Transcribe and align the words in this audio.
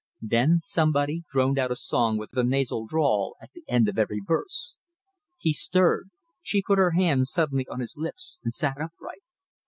Then 0.23 0.57
somebody 0.57 1.25
droned 1.29 1.59
out 1.59 1.69
a 1.69 1.75
song 1.75 2.17
with 2.17 2.35
a 2.35 2.43
nasal 2.43 2.87
drawl 2.87 3.35
at 3.39 3.51
the 3.53 3.63
end 3.67 3.87
of 3.87 3.99
every 3.99 4.19
verse. 4.19 4.75
He 5.37 5.53
stirred. 5.53 6.09
She 6.41 6.63
put 6.63 6.79
her 6.79 6.93
hand 6.97 7.27
suddenly 7.27 7.67
on 7.69 7.81
his 7.81 7.97
lips 7.99 8.39
and 8.43 8.51
sat 8.51 8.81
upright. 8.81 9.21